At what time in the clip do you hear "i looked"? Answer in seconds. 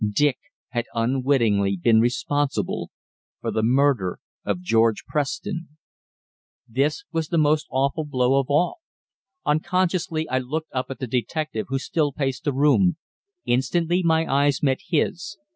10.27-10.73